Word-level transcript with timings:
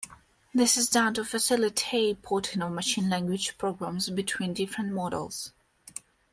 This 0.51 0.77
is 0.77 0.89
done 0.89 1.13
to 1.13 1.23
facilitate 1.23 2.23
porting 2.23 2.63
of 2.63 2.71
machine 2.71 3.07
language 3.07 3.55
programs 3.59 4.09
between 4.09 4.55
different 4.55 4.93
models. 4.93 5.53